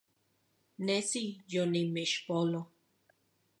Nesi 0.85 1.23
yonimixpolo 1.53 2.61